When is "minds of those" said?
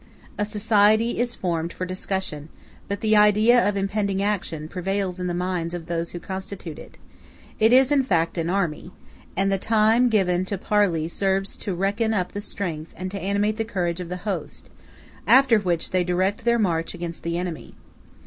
5.35-6.09